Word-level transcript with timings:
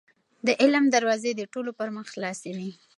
د 0.47 0.49
علم 0.61 0.85
دروازې 0.95 1.31
د 1.35 1.41
ټولو 1.53 1.71
پر 1.79 1.89
مخ 1.95 2.05
خلاصې 2.13 2.51
دي. 2.59 2.71